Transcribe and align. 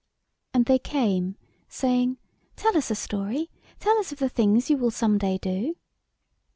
And 0.55 0.65
they 0.65 0.79
came, 0.79 1.35
saying 1.69 2.17
"Tell 2.55 2.75
us 2.75 2.89
a 2.89 2.95
story, 2.95 3.51
tell 3.79 3.99
us 3.99 4.11
of 4.11 4.17
the 4.17 4.29
things 4.29 4.67
you 4.67 4.77
will 4.77 4.89
some 4.89 5.19
day 5.19 5.37
do." 5.37 5.75